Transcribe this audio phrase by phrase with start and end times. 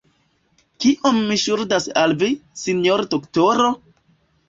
[0.85, 2.33] Kiom mi ŝuldas al vi,
[2.65, 3.73] sinjoro doktoro?